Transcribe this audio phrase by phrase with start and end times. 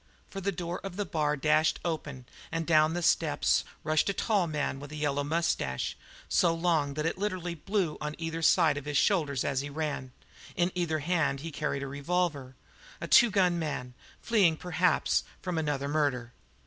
[0.31, 4.47] For the door of the bar dashed open and down the steps rushed a tall
[4.47, 5.95] man with light yellow moustache,
[6.27, 10.11] so long that it literally blew on either side over his shoulders as he ran;
[10.55, 12.55] in either hand he carried a revolver
[12.99, 16.33] a two gun man, fleeing, perhaps, from another murder.